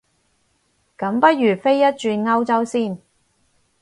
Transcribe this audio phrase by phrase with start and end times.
[0.97, 2.97] 咁不如飛一轉歐遊先